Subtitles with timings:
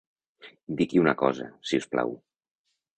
[0.71, 2.19] Indiqui una cosa, si us plau.